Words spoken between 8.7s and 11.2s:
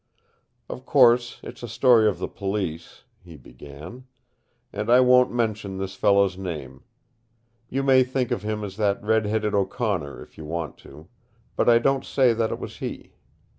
that red headed O'Connor, if you want to.